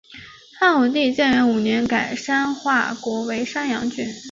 [0.59, 4.07] 汉武帝建元五年改山划国为山阳郡。